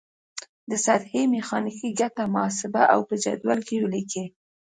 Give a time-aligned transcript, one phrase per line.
[0.69, 4.25] د سطحې میخانیکي ګټه محاسبه او په جدول کې ولیکئ.